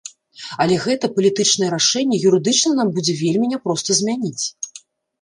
[0.63, 4.45] Але гэта палітычнае рашэнне юрыдычна нам будзе вельмі няпроста змяніць.